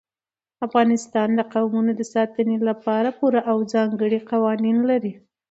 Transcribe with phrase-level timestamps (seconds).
[0.67, 5.13] افغانستان د قومونه د ساتنې لپاره پوره او ځانګړي قوانین لري.